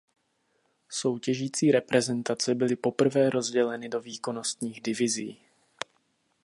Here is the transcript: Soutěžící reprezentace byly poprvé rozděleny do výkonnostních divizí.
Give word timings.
Soutěžící 0.89 1.71
reprezentace 1.71 2.55
byly 2.55 2.75
poprvé 2.75 3.29
rozděleny 3.29 3.89
do 3.89 4.01
výkonnostních 4.01 4.81
divizí. 4.81 5.39